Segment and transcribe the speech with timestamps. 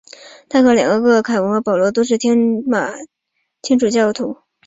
[0.49, 2.35] 他和两个哥哥凯文与保罗都是罗
[2.67, 2.91] 马
[3.61, 4.35] 天主教徒。